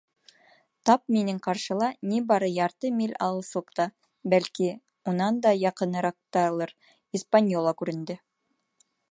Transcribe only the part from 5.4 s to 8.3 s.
да яҡыныраҡталыр, «Испаньола» күренде.